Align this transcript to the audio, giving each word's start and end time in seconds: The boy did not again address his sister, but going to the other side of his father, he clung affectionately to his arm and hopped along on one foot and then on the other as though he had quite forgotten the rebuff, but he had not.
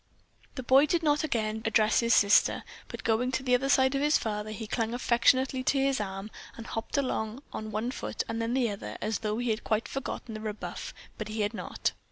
The 0.55 0.63
boy 0.63 0.87
did 0.87 1.03
not 1.03 1.23
again 1.23 1.61
address 1.63 1.99
his 1.99 2.15
sister, 2.15 2.63
but 2.87 3.03
going 3.03 3.31
to 3.33 3.43
the 3.43 3.53
other 3.53 3.69
side 3.69 3.93
of 3.93 4.01
his 4.01 4.17
father, 4.17 4.49
he 4.49 4.65
clung 4.65 4.95
affectionately 4.95 5.63
to 5.65 5.77
his 5.77 6.01
arm 6.01 6.31
and 6.57 6.65
hopped 6.65 6.97
along 6.97 7.43
on 7.53 7.69
one 7.69 7.91
foot 7.91 8.23
and 8.27 8.41
then 8.41 8.49
on 8.49 8.53
the 8.55 8.71
other 8.71 8.97
as 8.99 9.19
though 9.19 9.37
he 9.37 9.51
had 9.51 9.63
quite 9.63 9.87
forgotten 9.87 10.33
the 10.33 10.41
rebuff, 10.41 10.95
but 11.19 11.27
he 11.27 11.41
had 11.41 11.53
not. 11.53 11.91